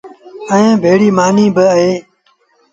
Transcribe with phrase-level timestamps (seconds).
[0.51, 1.93] ائيٚݩٚ ڀيڙيٚ مآݩيٚ با اهي۔